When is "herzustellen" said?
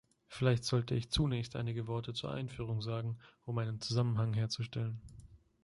4.33-4.99